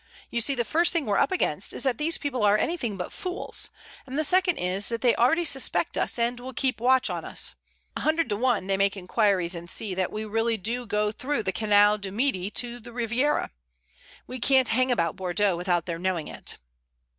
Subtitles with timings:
[0.31, 3.13] You see, the first thing we're up against is that these people are anything but
[3.13, 3.69] fools,
[4.07, 7.23] and the second is that they already suspect us and will keep a watch on
[7.23, 7.53] us.
[7.95, 11.43] A hundred to one they make inquiries and see that we really do go through
[11.43, 13.51] the Canal du Midi to the Riviera.
[14.25, 16.57] We can't hang about Bordeaux without their knowing it."